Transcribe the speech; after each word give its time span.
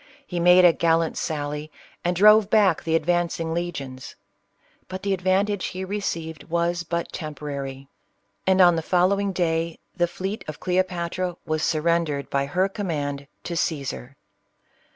He 0.25 0.39
made 0.39 0.65
a 0.65 0.73
gallant 0.73 1.15
sally, 1.15 1.71
and 2.03 2.15
drove 2.15 2.49
back 2.49 2.81
the 2.83 2.95
advancing 2.95 3.53
legions. 3.53 4.15
But 4.87 5.03
the 5.03 5.13
advantage 5.13 5.63
he 5.67 5.83
achieved 5.83 6.45
was 6.45 6.81
but 6.81 7.11
temporary, 7.13 7.87
and 8.47 8.61
on 8.61 8.75
the 8.75 8.81
following 8.81 9.31
day 9.31 9.77
the 9.95 10.07
fleet 10.07 10.43
of 10.47 10.59
Cleopatra 10.59 11.37
was 11.45 11.61
surrendered 11.61 12.31
by 12.31 12.47
her 12.47 12.67
command 12.67 13.27
to 13.43 13.55
Caesar. 13.55 14.15